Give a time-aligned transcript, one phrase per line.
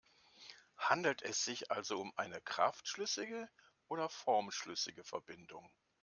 [0.79, 3.47] Handelt es sich also um eine kraftschlüssige
[3.87, 5.71] oder formschlüssige Verbindung?